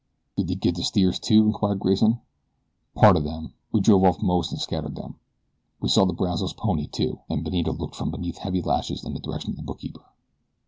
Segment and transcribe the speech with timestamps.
[0.35, 2.21] "Did they git the steers, too?" inquired Grayson.
[2.95, 5.19] "Part of them we drove off most and scattered them.
[5.79, 9.19] We saw the Brazos pony, too," and Benito looked from beneath heavy lashes in the
[9.19, 10.03] direction of the bookkeeper.